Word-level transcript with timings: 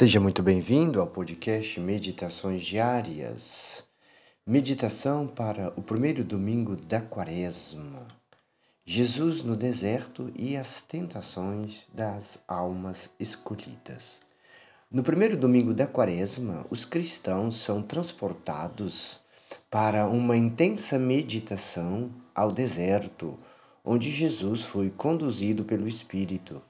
Seja 0.00 0.18
muito 0.18 0.42
bem-vindo 0.42 0.98
ao 0.98 1.06
podcast 1.06 1.78
Meditações 1.78 2.64
Diárias. 2.64 3.84
Meditação 4.46 5.26
para 5.26 5.74
o 5.76 5.82
primeiro 5.82 6.24
domingo 6.24 6.74
da 6.74 7.02
Quaresma. 7.02 8.08
Jesus 8.82 9.42
no 9.42 9.54
deserto 9.54 10.32
e 10.34 10.56
as 10.56 10.80
tentações 10.80 11.86
das 11.92 12.38
almas 12.48 13.10
escolhidas. 13.20 14.18
No 14.90 15.02
primeiro 15.02 15.36
domingo 15.36 15.74
da 15.74 15.86
Quaresma, 15.86 16.64
os 16.70 16.86
cristãos 16.86 17.58
são 17.58 17.82
transportados 17.82 19.20
para 19.70 20.06
uma 20.06 20.34
intensa 20.34 20.98
meditação 20.98 22.10
ao 22.34 22.50
deserto, 22.50 23.38
onde 23.84 24.10
Jesus 24.10 24.62
foi 24.62 24.88
conduzido 24.88 25.62
pelo 25.62 25.86
Espírito. 25.86 26.62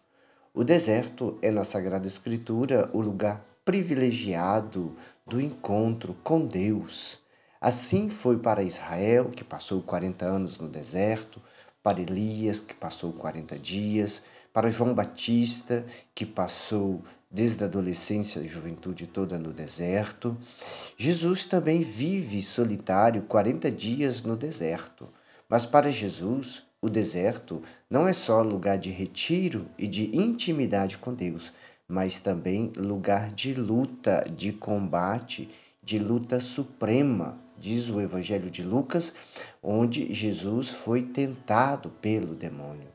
O 0.53 0.65
deserto 0.65 1.39
é 1.41 1.51
na 1.53 1.63
Sagrada 1.63 2.09
Escritura 2.09 2.91
o 2.93 3.01
lugar 3.01 3.41
privilegiado 3.65 4.97
do 5.25 5.41
encontro 5.41 6.13
com 6.25 6.45
Deus. 6.45 7.21
Assim 7.61 8.11
foi 8.11 8.37
para 8.37 8.65
Israel, 8.65 9.31
que 9.31 9.45
passou 9.45 9.81
40 9.81 10.25
anos 10.27 10.59
no 10.59 10.69
deserto, 10.69 11.41
para 11.85 12.01
Elias, 12.01 12.59
que 12.59 12.75
passou 12.75 13.13
40 13.13 13.57
dias, 13.61 14.23
para 14.53 14.73
João 14.73 14.93
Batista, 14.93 15.87
que 16.13 16.27
passou 16.27 17.01
desde 17.31 17.63
a 17.63 17.67
adolescência 17.67 18.41
e 18.41 18.49
juventude 18.49 19.07
toda 19.07 19.39
no 19.39 19.53
deserto. 19.53 20.37
Jesus 20.97 21.47
também 21.47 21.81
vive 21.83 22.43
solitário 22.43 23.23
40 23.23 23.71
dias 23.71 24.25
no 24.25 24.37
deserto. 24.37 25.09
Mas 25.49 25.65
para 25.65 25.93
Jesus, 25.93 26.65
o 26.83 26.89
deserto 26.89 27.63
não 27.89 28.09
é 28.09 28.13
só 28.13 28.43
lugar 28.43 28.79
de 28.79 28.91
retiro 28.91 29.67
e 29.79 29.87
de 29.87 30.17
intimidade 30.17 30.97
com 30.97 31.13
Deus, 31.13 31.53
mas 31.87 32.19
também 32.19 32.73
lugar 32.77 33.33
de 33.33 33.53
luta, 33.53 34.25
de 34.35 34.53
combate, 34.53 35.49
de 35.83 35.99
luta 35.99 36.41
suprema, 36.41 37.39
diz 37.59 37.91
o 37.91 38.01
Evangelho 38.01 38.51
de 38.51 38.63
Lucas, 38.63 39.13
onde 39.63 40.13
Jesus 40.13 40.71
foi 40.71 41.03
tentado 41.03 41.91
pelo 42.01 42.35
demônio. 42.35 42.89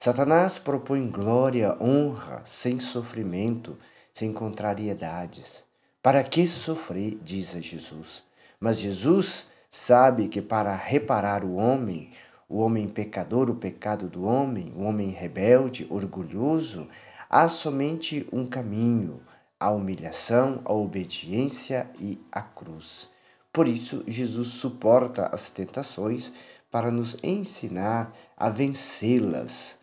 Satanás 0.00 0.58
propõe 0.58 1.08
glória, 1.10 1.76
honra, 1.80 2.42
sem 2.44 2.78
sofrimento, 2.78 3.76
sem 4.14 4.32
contrariedades. 4.32 5.64
Para 6.00 6.22
que 6.22 6.46
sofrer, 6.46 7.18
diz 7.22 7.54
a 7.56 7.60
Jesus. 7.60 8.22
Mas 8.60 8.78
Jesus 8.78 9.46
sabe 9.70 10.28
que 10.28 10.40
para 10.40 10.74
reparar 10.74 11.44
o 11.44 11.56
homem, 11.56 12.10
o 12.48 12.58
homem 12.58 12.88
pecador, 12.88 13.50
o 13.50 13.54
pecado 13.54 14.08
do 14.08 14.24
homem, 14.24 14.72
o 14.74 14.82
homem 14.82 15.10
rebelde, 15.10 15.86
orgulhoso, 15.90 16.88
há 17.28 17.48
somente 17.48 18.26
um 18.32 18.46
caminho: 18.46 19.20
a 19.60 19.70
humilhação, 19.70 20.62
a 20.64 20.72
obediência 20.72 21.90
e 22.00 22.18
a 22.32 22.40
cruz. 22.40 23.08
Por 23.52 23.68
isso, 23.68 24.02
Jesus 24.06 24.48
suporta 24.48 25.26
as 25.32 25.50
tentações 25.50 26.32
para 26.70 26.90
nos 26.90 27.16
ensinar 27.22 28.14
a 28.36 28.50
vencê-las, 28.50 29.76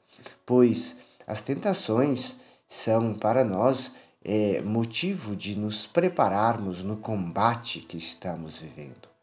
pois 0.46 0.96
as 1.28 1.42
tentações 1.42 2.36
são 2.68 3.14
para 3.14 3.44
nós 3.44 3.92
é, 4.24 4.62
motivo 4.62 5.36
de 5.36 5.56
nos 5.56 5.86
prepararmos 5.86 6.82
no 6.84 6.98
combate 6.98 7.80
que 7.80 7.98
estamos 7.98 8.58
vivendo. 8.58 9.15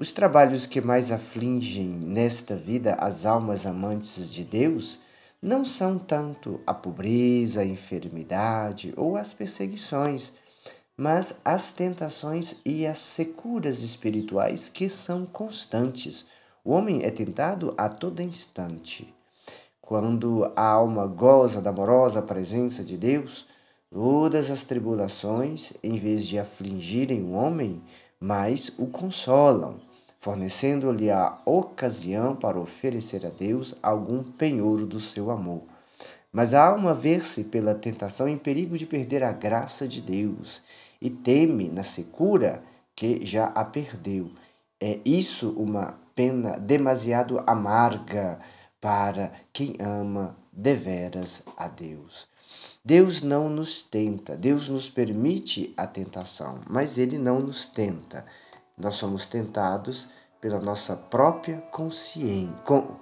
Os 0.00 0.12
trabalhos 0.12 0.64
que 0.64 0.80
mais 0.80 1.10
afligem 1.10 1.86
nesta 1.86 2.56
vida 2.56 2.94
as 2.94 3.26
almas 3.26 3.66
amantes 3.66 4.32
de 4.32 4.44
Deus 4.44 4.98
não 5.42 5.62
são 5.62 5.98
tanto 5.98 6.58
a 6.66 6.72
pobreza, 6.72 7.60
a 7.60 7.66
enfermidade 7.66 8.94
ou 8.96 9.14
as 9.18 9.34
perseguições, 9.34 10.32
mas 10.96 11.34
as 11.44 11.70
tentações 11.70 12.56
e 12.64 12.86
as 12.86 12.96
securas 12.96 13.82
espirituais 13.82 14.70
que 14.70 14.88
são 14.88 15.26
constantes. 15.26 16.24
O 16.64 16.72
homem 16.72 17.02
é 17.02 17.10
tentado 17.10 17.74
a 17.76 17.86
todo 17.90 18.22
instante. 18.22 19.14
Quando 19.82 20.50
a 20.56 20.66
alma 20.66 21.06
goza 21.06 21.60
da 21.60 21.68
amorosa 21.68 22.22
presença 22.22 22.82
de 22.82 22.96
Deus, 22.96 23.44
todas 23.92 24.50
as 24.50 24.62
tribulações, 24.62 25.74
em 25.82 25.96
vez 25.96 26.26
de 26.26 26.38
afligirem 26.38 27.22
o 27.22 27.32
homem, 27.32 27.82
mais 28.18 28.72
o 28.78 28.86
consolam 28.86 29.89
fornecendo-lhe 30.20 31.10
a 31.10 31.38
ocasião 31.46 32.36
para 32.36 32.60
oferecer 32.60 33.24
a 33.24 33.30
Deus 33.30 33.74
algum 33.82 34.22
penhor 34.22 34.86
do 34.86 35.00
seu 35.00 35.30
amor. 35.30 35.62
Mas 36.30 36.54
a 36.54 36.64
alma 36.64 36.94
vê-se 36.94 37.42
pela 37.42 37.74
tentação 37.74 38.28
em 38.28 38.38
perigo 38.38 38.78
de 38.78 38.86
perder 38.86 39.24
a 39.24 39.32
graça 39.32 39.88
de 39.88 40.00
Deus 40.00 40.62
e 41.00 41.10
teme 41.10 41.68
na 41.68 41.82
secura 41.82 42.62
que 42.94 43.24
já 43.24 43.46
a 43.46 43.64
perdeu. 43.64 44.30
É 44.78 45.00
isso 45.04 45.50
uma 45.56 45.98
pena 46.14 46.58
demasiado 46.58 47.42
amarga 47.46 48.38
para 48.80 49.32
quem 49.52 49.74
ama 49.80 50.36
deveras 50.52 51.42
a 51.56 51.66
Deus. 51.66 52.28
Deus 52.84 53.22
não 53.22 53.48
nos 53.48 53.82
tenta, 53.82 54.36
Deus 54.36 54.68
nos 54.68 54.88
permite 54.88 55.72
a 55.76 55.86
tentação, 55.86 56.60
mas 56.68 56.98
Ele 56.98 57.18
não 57.18 57.40
nos 57.40 57.68
tenta. 57.68 58.24
Nós 58.80 58.94
somos 58.94 59.26
tentados 59.26 60.08
pela 60.40 60.58
nossa 60.58 60.96
própria 60.96 61.58
consciência, 61.70 62.54
con, 62.64 62.96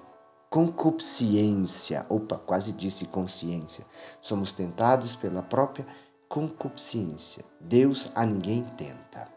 concupiscência. 0.51 2.05
Opa, 2.09 2.37
quase 2.37 2.73
disse 2.73 3.05
consciência. 3.05 3.87
Somos 4.21 4.51
tentados 4.51 5.15
pela 5.15 5.41
própria 5.41 5.87
concupiscência. 6.29 7.45
Deus 7.61 8.11
a 8.15 8.27
ninguém 8.27 8.65
tenta. 8.77 9.29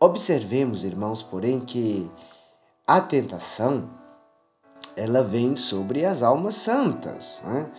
Observemos, 0.00 0.84
irmãos, 0.84 1.22
porém, 1.22 1.60
que 1.60 2.10
a 2.86 3.00
tentação 3.00 3.90
ela 4.96 5.22
vem 5.22 5.54
sobre 5.54 6.04
as 6.04 6.22
almas 6.22 6.54
santas, 6.54 7.42
né? 7.44 7.70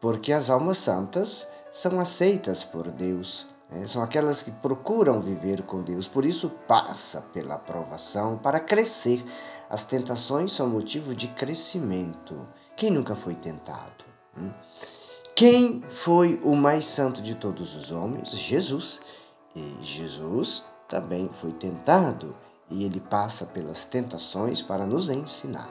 porque 0.00 0.32
as 0.32 0.50
almas 0.50 0.78
santas 0.78 1.46
são 1.70 2.00
aceitas 2.00 2.64
por 2.64 2.90
Deus 2.90 3.46
são 3.86 4.02
aquelas 4.02 4.42
que 4.42 4.50
procuram 4.50 5.20
viver 5.20 5.62
com 5.62 5.80
Deus, 5.80 6.08
por 6.08 6.24
isso 6.24 6.50
passa 6.66 7.20
pela 7.32 7.54
aprovação 7.54 8.36
para 8.36 8.58
crescer. 8.58 9.24
As 9.68 9.84
tentações 9.84 10.52
são 10.52 10.68
motivo 10.68 11.14
de 11.14 11.28
crescimento. 11.28 12.48
Quem 12.76 12.90
nunca 12.90 13.14
foi 13.14 13.34
tentado? 13.34 14.04
Hum? 14.36 14.50
Quem 15.36 15.82
foi 15.88 16.40
o 16.42 16.56
mais 16.56 16.84
santo 16.84 17.22
de 17.22 17.36
todos 17.36 17.76
os 17.76 17.92
homens? 17.92 18.30
Jesus. 18.30 19.00
E 19.54 19.76
Jesus 19.80 20.64
também 20.88 21.30
foi 21.40 21.52
tentado 21.52 22.36
e 22.68 22.84
ele 22.84 23.00
passa 23.00 23.46
pelas 23.46 23.84
tentações 23.84 24.60
para 24.60 24.84
nos 24.84 25.08
ensinar. 25.08 25.70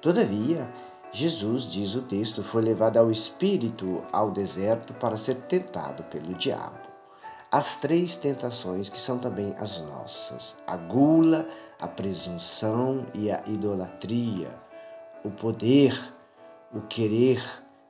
Todavia, 0.00 0.70
Jesus, 1.12 1.64
diz 1.64 1.94
o 1.94 2.02
texto, 2.02 2.42
foi 2.42 2.62
levado 2.62 2.96
ao 2.96 3.10
Espírito 3.10 4.02
ao 4.10 4.30
deserto 4.30 4.94
para 4.94 5.18
ser 5.18 5.36
tentado 5.42 6.02
pelo 6.04 6.34
diabo 6.34 6.85
as 7.56 7.74
três 7.76 8.16
tentações 8.16 8.90
que 8.90 9.00
são 9.00 9.16
também 9.16 9.54
as 9.58 9.80
nossas: 9.80 10.54
a 10.66 10.76
gula, 10.76 11.48
a 11.80 11.88
presunção 11.88 13.06
e 13.14 13.30
a 13.30 13.42
idolatria, 13.46 14.50
o 15.24 15.30
poder, 15.30 15.98
o 16.70 16.82
querer 16.82 17.42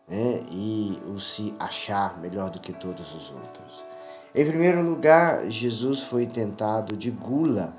né, 0.06 0.40
e 0.52 1.02
o 1.08 1.18
se 1.18 1.52
achar 1.58 2.16
melhor 2.20 2.48
do 2.48 2.60
que 2.60 2.72
todos 2.72 3.12
os 3.12 3.32
outros. 3.32 3.84
Em 4.32 4.46
primeiro 4.46 4.82
lugar, 4.82 5.50
Jesus 5.50 6.02
foi 6.02 6.26
tentado 6.26 6.96
de 6.96 7.10
gula, 7.10 7.74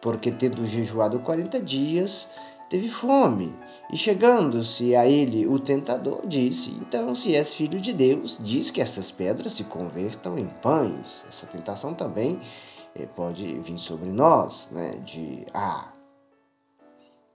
porque 0.00 0.30
tendo 0.30 0.64
jejuado 0.64 1.18
40 1.18 1.60
dias, 1.60 2.30
teve 2.68 2.88
fome. 2.88 3.54
E 3.90 3.96
chegando-se 3.96 4.96
a 4.96 5.06
ele 5.06 5.46
o 5.46 5.58
tentador, 5.58 6.26
disse: 6.26 6.70
Então, 6.80 7.14
se 7.14 7.34
és 7.34 7.54
filho 7.54 7.80
de 7.80 7.92
Deus, 7.92 8.36
diz 8.40 8.70
que 8.70 8.80
essas 8.80 9.10
pedras 9.10 9.52
se 9.52 9.64
convertam 9.64 10.38
em 10.38 10.46
pães. 10.46 11.24
Essa 11.28 11.46
tentação 11.46 11.94
também 11.94 12.40
eh, 12.94 13.06
pode 13.14 13.46
vir 13.60 13.78
sobre 13.78 14.08
nós, 14.10 14.68
né? 14.72 14.98
De 15.04 15.46
ah. 15.54 15.92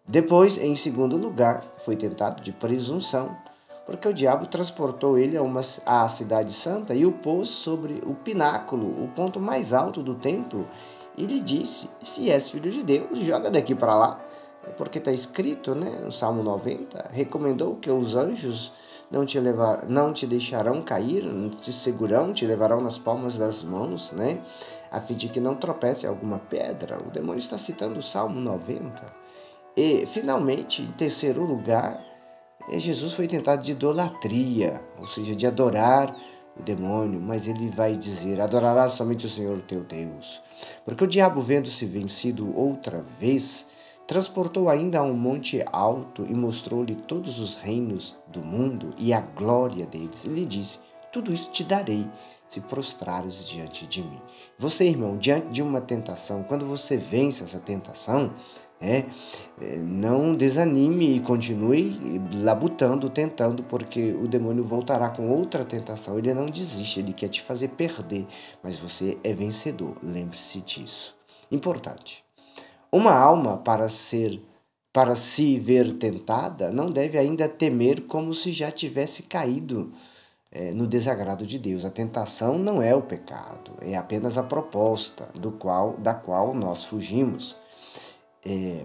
Depois, 0.06 0.58
em 0.58 0.76
segundo 0.76 1.16
lugar, 1.16 1.64
foi 1.86 1.96
tentado 1.96 2.42
de 2.42 2.52
presunção, 2.52 3.34
porque 3.86 4.08
o 4.08 4.14
diabo 4.14 4.46
transportou 4.46 5.18
ele 5.18 5.38
a 5.38 5.42
uma 5.42 5.62
à 5.86 6.10
cidade 6.10 6.52
santa 6.52 6.94
e 6.94 7.06
o 7.06 7.14
pôs 7.14 7.50
sobre 7.50 8.02
o 8.06 8.14
pináculo, 8.14 8.88
o 9.02 9.08
ponto 9.16 9.40
mais 9.40 9.72
alto 9.72 10.04
do 10.04 10.16
templo, 10.16 10.68
e 11.16 11.26
lhe 11.26 11.40
disse: 11.40 11.90
Se 12.04 12.30
és 12.30 12.50
filho 12.50 12.70
de 12.70 12.84
Deus, 12.84 13.20
joga 13.20 13.50
daqui 13.50 13.74
para 13.74 13.96
lá 13.96 14.31
é 14.68 14.70
porque 14.72 15.00
está 15.00 15.12
escrito, 15.12 15.74
né, 15.74 16.02
no 16.04 16.12
Salmo 16.12 16.44
90, 16.44 17.10
recomendou 17.12 17.76
que 17.76 17.90
os 17.90 18.16
anjos 18.16 18.72
não 19.10 19.26
te 19.26 19.40
levar, 19.40 19.86
não 19.90 20.14
te 20.14 20.26
deixarão 20.26 20.82
cair, 20.82 21.24
te 21.60 21.74
segurarão, 21.74 22.32
te 22.32 22.46
levarão 22.46 22.80
nas 22.80 22.98
palmas 22.98 23.38
das 23.38 23.64
mãos, 23.64 24.12
né, 24.12 24.42
a 24.92 25.00
fim 25.00 25.16
de 25.16 25.28
que 25.28 25.40
não 25.40 25.56
tropece 25.56 26.08
alguma 26.08 26.40
pedra. 26.40 26.98
O 27.00 27.10
demônio 27.10 27.40
está 27.40 27.58
citando 27.58 28.00
o 28.00 28.04
Salmo 28.04 28.40
90. 28.40 29.22
E 29.76 30.06
finalmente, 30.06 30.82
em 30.82 30.92
terceiro 30.92 31.44
lugar, 31.44 32.02
é, 32.70 32.78
Jesus 32.78 33.14
foi 33.14 33.28
tentado 33.28 33.62
de 33.62 33.72
idolatria, 33.72 34.82
ou 35.00 35.08
seja, 35.08 35.36
de 35.36 35.48
adorar 35.48 36.16
o 36.60 36.62
demônio, 36.62 37.20
mas 37.20 37.48
ele 37.48 37.70
vai 37.70 37.96
dizer: 37.96 38.42
Adorarás 38.42 38.94
somente 38.94 39.26
o 39.26 39.30
Senhor 39.30 39.60
teu 39.62 39.82
Deus. 39.82 40.42
Porque 40.84 41.04
o 41.04 41.08
diabo, 41.08 41.42
vendo-se 41.42 41.86
vencido 41.86 42.56
outra 42.58 43.04
vez, 43.20 43.66
transportou 44.12 44.68
ainda 44.68 45.00
a 45.00 45.04
um 45.04 45.14
monte 45.14 45.64
alto 45.72 46.26
e 46.30 46.34
mostrou-lhe 46.34 46.96
todos 46.96 47.40
os 47.40 47.56
reinos 47.56 48.18
do 48.28 48.44
mundo 48.44 48.94
e 48.98 49.14
a 49.14 49.22
glória 49.22 49.86
deles. 49.86 50.26
E 50.26 50.28
lhe 50.28 50.46
disse: 50.46 50.80
Tudo 51.14 51.32
isso 51.32 51.50
te 51.50 51.64
darei 51.64 52.06
se 52.50 52.60
prostrares 52.60 53.48
diante 53.48 53.88
de 53.88 54.04
mim. 54.04 54.20
Você, 54.60 54.84
irmão, 54.84 55.16
diante 55.16 55.48
de 55.48 55.64
uma 55.64 55.80
tentação, 55.80 56.44
quando 56.44 56.66
você 56.66 56.98
vence 56.98 57.42
essa 57.42 57.58
tentação, 57.58 58.34
é, 58.82 59.06
é, 59.62 59.78
não 59.78 60.36
desanime 60.36 61.16
e 61.16 61.22
continue 61.22 62.20
labutando, 62.34 63.10
tentando, 63.10 63.64
porque 63.64 64.12
o 64.12 64.28
demônio 64.28 64.66
voltará 64.66 65.08
com 65.08 65.30
outra 65.30 65.64
tentação. 65.64 66.18
Ele 66.18 66.34
não 66.34 66.48
desiste, 66.48 67.00
ele 67.00 67.14
quer 67.14 67.30
te 67.30 67.42
fazer 67.42 67.70
perder, 67.70 68.28
mas 68.62 68.78
você 68.78 69.18
é 69.24 69.34
vencedor. 69.34 69.96
Lembre-se 70.04 70.60
disso. 70.60 71.16
Importante. 71.50 72.26
Uma 72.92 73.14
alma 73.14 73.58
para 73.58 73.88
ser 73.90 74.42
para 74.94 75.16
se 75.16 75.58
ver 75.58 75.94
tentada 75.94 76.70
não 76.70 76.90
deve 76.90 77.18
ainda 77.18 77.48
temer 77.48 78.02
como 78.08 78.34
se 78.34 78.52
já 78.52 78.70
tivesse 78.70 79.24
caído 79.24 79.94
é, 80.52 80.72
no 80.72 80.86
desagrado 80.86 81.46
de 81.46 81.58
Deus. 81.58 81.86
A 81.86 81.90
tentação 81.90 82.58
não 82.58 82.82
é 82.82 82.94
o 82.94 83.02
pecado, 83.02 83.72
é 83.80 83.96
apenas 83.96 84.38
a 84.38 84.44
proposta 84.44 85.30
do 85.34 85.52
qual 85.54 85.94
da 85.94 86.14
qual 86.14 86.54
nós 86.54 86.84
fugimos. 86.84 87.56
É, 88.46 88.84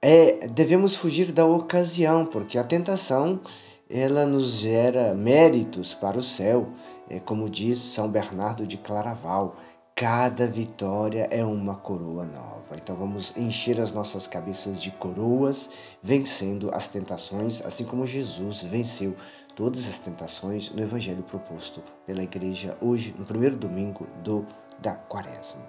é, 0.00 0.46
devemos 0.48 0.96
fugir 0.96 1.30
da 1.30 1.44
ocasião, 1.44 2.26
porque 2.26 2.58
a 2.58 2.64
tentação 2.64 3.40
ela 3.88 4.24
nos 4.24 4.54
gera 4.54 5.14
méritos 5.14 5.92
para 5.92 6.18
o 6.18 6.22
céu, 6.22 6.70
é, 7.08 7.20
como 7.20 7.48
diz 7.48 7.78
São 7.78 8.08
Bernardo 8.08 8.66
de 8.66 8.78
Claraval. 8.78 9.56
Cada 9.94 10.46
vitória 10.46 11.28
é 11.30 11.44
uma 11.44 11.76
coroa 11.76 12.24
nova. 12.24 12.74
Então 12.74 12.96
vamos 12.96 13.36
encher 13.36 13.80
as 13.80 13.92
nossas 13.92 14.26
cabeças 14.26 14.82
de 14.82 14.90
coroas, 14.90 15.68
vencendo 16.02 16.70
as 16.74 16.86
tentações, 16.86 17.64
assim 17.64 17.84
como 17.84 18.06
Jesus 18.06 18.62
venceu 18.62 19.14
todas 19.54 19.86
as 19.86 19.98
tentações 19.98 20.70
no 20.70 20.82
evangelho 20.82 21.22
proposto 21.22 21.82
pela 22.06 22.22
igreja 22.22 22.76
hoje, 22.80 23.14
no 23.18 23.24
primeiro 23.24 23.56
domingo 23.56 24.06
do 24.24 24.46
da 24.80 24.94
Quaresma. 24.94 25.62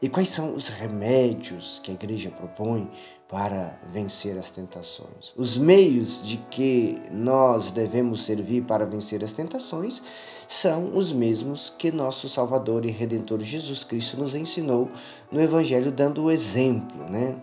E 0.00 0.08
quais 0.08 0.28
são 0.28 0.54
os 0.54 0.68
remédios 0.68 1.80
que 1.82 1.90
a 1.90 1.94
igreja 1.94 2.30
propõe 2.30 2.90
para 3.28 3.78
vencer 3.92 4.38
as 4.38 4.48
tentações? 4.48 5.34
Os 5.36 5.56
meios 5.56 6.26
de 6.26 6.38
que 6.50 7.00
nós 7.10 7.70
devemos 7.70 8.24
servir 8.24 8.64
para 8.64 8.86
vencer 8.86 9.22
as 9.22 9.32
tentações 9.32 10.02
são 10.48 10.96
os 10.96 11.12
mesmos 11.12 11.72
que 11.78 11.92
nosso 11.92 12.26
Salvador 12.28 12.86
e 12.86 12.90
Redentor 12.90 13.40
Jesus 13.40 13.84
Cristo 13.84 14.16
nos 14.16 14.34
ensinou 14.34 14.90
no 15.30 15.40
Evangelho, 15.40 15.92
dando 15.92 16.24
o 16.24 16.30
exemplo, 16.30 17.04
né? 17.04 17.36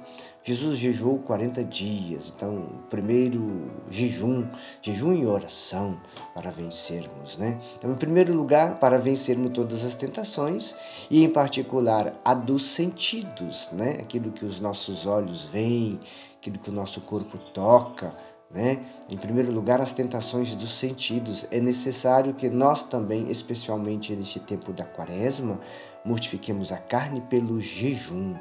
Jesus 0.48 0.78
jejuou 0.78 1.18
40 1.18 1.64
dias, 1.64 2.32
então, 2.36 2.56
o 2.56 2.84
primeiro 2.88 3.64
jejum, 3.90 4.46
jejum 4.80 5.16
e 5.16 5.26
oração 5.26 6.00
para 6.36 6.52
vencermos, 6.52 7.36
né? 7.36 7.60
Então, 7.76 7.92
em 7.92 7.96
primeiro 7.96 8.32
lugar, 8.32 8.80
para 8.80 9.00
vencermos 9.00 9.52
todas 9.54 9.84
as 9.84 9.96
tentações 9.96 10.76
e, 11.10 11.24
em 11.24 11.30
particular, 11.32 12.14
a 12.24 12.36
dos 12.36 12.68
sentidos, 12.68 13.70
né? 13.72 13.98
Aquilo 14.00 14.32
que 14.32 14.46
os 14.46 14.60
nossos 14.60 15.08
olhos 15.08 15.42
veem, 15.46 16.00
aquilo 16.38 16.60
que 16.60 16.70
o 16.70 16.74
nosso 16.74 17.02
corpo 17.02 17.40
toca, 17.52 18.14
né? 18.52 18.86
Em 19.10 19.18
primeiro 19.18 19.52
lugar, 19.52 19.82
as 19.82 19.94
tentações 19.94 20.54
dos 20.54 20.78
sentidos. 20.78 21.48
É 21.50 21.60
necessário 21.60 22.36
que 22.36 22.52
nós 22.52 22.84
também, 22.84 23.32
especialmente 23.32 24.16
neste 24.16 24.40
tempo 24.40 24.72
da 24.72 24.86
quaresma, 24.86 25.60
mortifiquemos 26.06 26.72
a 26.72 26.78
carne 26.78 27.22
pelo 27.22 27.60
jejum 27.60 28.36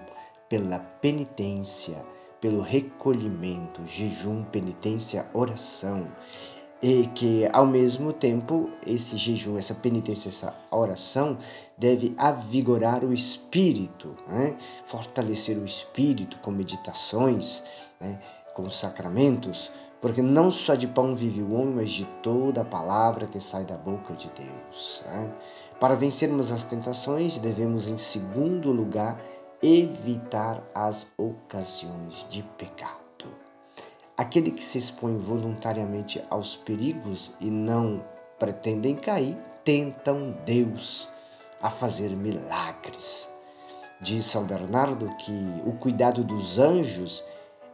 pela 0.49 0.79
penitência, 0.79 1.97
pelo 2.41 2.61
recolhimento, 2.61 3.85
jejum, 3.87 4.45
penitência, 4.45 5.27
oração. 5.33 6.09
E 6.83 7.07
que, 7.15 7.49
ao 7.51 7.67
mesmo 7.67 8.13
tempo, 8.13 8.69
esse 8.87 9.17
jejum, 9.17 9.57
essa 9.57 9.75
penitência, 9.75 10.29
essa 10.29 10.55
oração 10.71 11.39
deve 11.79 12.15
avigorar 12.19 13.03
o 13.03 13.15
espírito, 13.15 14.15
né? 14.29 14.57
fortalecer 14.85 15.57
o 15.57 15.65
espírito 15.65 16.39
com 16.41 16.51
meditações, 16.51 17.63
né? 17.99 18.21
com 18.55 18.69
sacramentos, 18.69 19.71
porque 20.05 20.21
não 20.21 20.51
só 20.51 20.75
de 20.75 20.87
pão 20.87 21.15
vive 21.15 21.41
o 21.41 21.55
homem, 21.55 21.77
mas 21.77 21.91
de 21.91 22.05
toda 22.23 22.61
a 22.61 22.65
palavra 22.67 23.27
que 23.27 23.41
sai 23.41 23.65
da 23.65 23.79
boca 23.79 24.13
de 24.13 24.31
Deus. 24.37 25.03
Né? 25.07 25.33
Para 25.81 25.95
vencermos 25.95 26.53
as 26.53 26.63
tentações, 26.63 27.39
devemos, 27.39 27.89
em 27.89 27.97
segundo 27.97 28.71
lugar, 28.71 29.19
evitar 29.65 30.63
as 30.75 31.11
ocasiões 31.17 32.27
de 32.29 32.43
pecado. 32.59 33.01
Aquele 34.15 34.51
que 34.51 34.63
se 34.63 34.77
expõe 34.77 35.17
voluntariamente 35.17 36.23
aos 36.29 36.55
perigos 36.55 37.33
e 37.41 37.51
não 37.51 38.05
pretendem 38.39 38.95
cair, 38.95 39.39
tentam 39.65 40.33
Deus 40.45 41.09
a 41.63 41.71
fazer 41.71 42.11
milagres. 42.11 43.27
Diz 44.03 44.27
São 44.27 44.45
Bernardo 44.45 45.09
que 45.17 45.33
o 45.65 45.73
cuidado 45.73 46.23
dos 46.23 46.59
anjos 46.59 47.25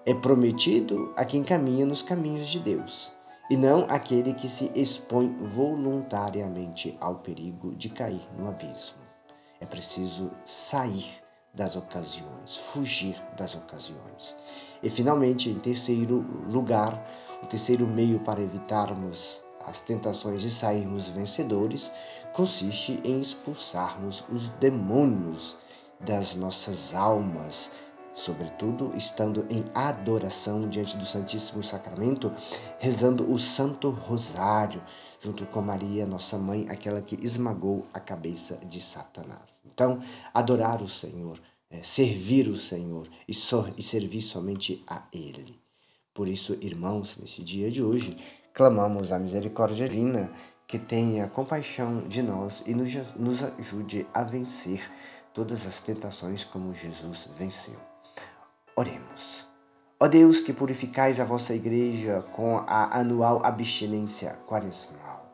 é 0.07 0.15
prometido 0.15 1.13
a 1.17 1.25
quem 1.25 1.43
caminha 1.43 1.85
nos 1.85 2.03
caminhos 2.03 2.47
de 2.47 2.61
Deus, 2.61 3.11
e 3.51 3.57
não 3.57 3.85
aquele 3.89 4.33
que 4.33 4.49
se 4.49 4.71
expõe 4.77 5.29
voluntariamente 5.41 6.97
ao 7.01 7.17
perigo 7.17 7.75
de 7.75 7.89
cair 7.89 8.23
no 8.39 8.49
abismo. 8.49 9.01
É 9.61 9.67
preciso 9.67 10.31
sair 10.47 11.21
das 11.53 11.77
ocasiões, 11.77 12.57
fugir 12.73 13.21
das 13.37 13.55
ocasiões. 13.55 14.37
E 14.83 14.89
finalmente, 14.89 15.51
em 15.51 15.59
terceiro 15.59 16.25
lugar, 16.49 16.95
o 17.43 17.47
terceiro 17.47 17.87
meio 17.87 18.21
para 18.21 18.41
evitarmos 18.41 19.41
as 19.67 19.81
tentações 19.81 20.43
e 20.43 20.51
sairmos 20.51 21.09
vencedores 21.09 21.91
consiste 22.33 23.01
em 23.05 23.21
expulsarmos 23.21 24.25
os 24.31 24.49
demônios 24.51 25.57
das 25.99 26.35
nossas 26.35 26.95
almas, 26.95 27.71
sobretudo 28.15 28.93
estando 28.97 29.47
em 29.49 29.65
adoração 29.75 30.69
diante 30.69 30.97
do 30.97 31.05
Santíssimo 31.05 31.63
Sacramento, 31.63 32.33
rezando 32.79 33.31
o 33.31 33.39
Santo 33.39 33.91
Rosário, 33.91 34.83
junto 35.21 35.47
com 35.47 35.61
Maria, 35.61 36.07
nossa 36.07 36.37
mãe, 36.37 36.67
aquela 36.69 37.01
que 37.01 37.17
esmagou 37.25 37.87
a 37.93 38.01
cabeça 38.01 38.57
de 38.67 38.81
Satanás. 38.81 39.61
Então, 39.65 40.01
adorar 40.35 40.83
o 40.83 40.89
Senhor, 40.89 41.41
é, 41.71 41.83
servir 41.83 42.49
o 42.49 42.57
Senhor 42.57 43.09
e, 43.29 43.35
so, 43.35 43.73
e 43.77 43.83
servir 43.83 44.23
somente 44.23 44.83
a 44.87 45.05
Ele. 45.13 45.61
Por 46.13 46.29
isso, 46.29 46.59
irmãos, 46.61 47.17
nesse 47.19 47.43
dia 47.43 47.71
de 47.71 47.83
hoje, 47.83 48.17
clamamos 48.53 49.13
a 49.13 49.19
misericórdia 49.19 49.89
divina 49.89 50.33
que 50.67 50.79
tenha 50.79 51.29
compaixão 51.29 52.07
de 52.07 52.23
nós 52.23 52.63
e 52.67 52.75
nos, 52.75 52.93
nos 53.17 53.43
ajude 53.43 54.07
a 54.13 54.23
vencer 54.23 54.91
todas 55.33 55.67
as 55.67 55.81
tentações 55.81 56.45
como 56.45 56.75
Jesus 56.75 57.29
venceu. 57.37 57.90
Oremos. 58.81 59.47
Ó 60.01 60.09
Deus, 60.09 60.41
que 60.41 60.55
purificais 60.55 61.21
a 61.21 61.25
vossa 61.27 61.55
igreja 61.55 62.25
com 62.33 62.57
a 62.67 62.99
anual 62.99 63.45
abstinência 63.45 64.39
quaresmal, 64.49 65.27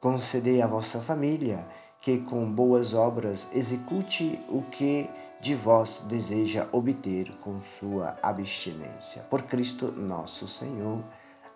concedei 0.00 0.60
à 0.60 0.66
vossa 0.66 1.00
família 1.00 1.64
que 2.00 2.18
com 2.18 2.52
boas 2.52 2.94
obras 2.94 3.46
execute 3.54 4.44
o 4.48 4.62
que 4.62 5.08
de 5.40 5.54
vós 5.54 6.02
deseja 6.08 6.66
obter 6.72 7.30
com 7.36 7.60
sua 7.60 8.16
abstinência. 8.20 9.22
Por 9.30 9.42
Cristo 9.42 9.92
nosso 9.92 10.48
Senhor. 10.48 11.04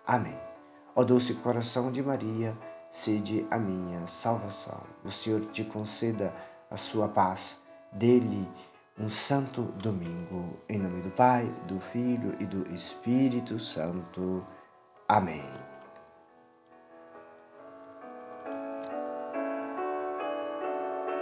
Amém. 0.07 0.39
Ó 0.95 1.03
doce 1.03 1.33
coração 1.33 1.91
de 1.91 2.01
Maria, 2.01 2.57
sede 2.89 3.45
a 3.51 3.57
minha 3.57 4.07
salvação. 4.07 4.79
O 5.03 5.11
Senhor 5.11 5.41
te 5.47 5.65
conceda 5.65 6.33
a 6.71 6.77
sua 6.77 7.09
paz. 7.09 7.61
Dele 7.91 8.47
um 8.97 9.09
santo 9.09 9.63
domingo. 9.81 10.59
Em 10.69 10.77
nome 10.77 11.01
do 11.01 11.09
Pai, 11.09 11.45
do 11.67 11.79
Filho 11.79 12.35
e 12.39 12.45
do 12.45 12.73
Espírito 12.73 13.59
Santo. 13.59 14.45
Amém. 15.07 15.62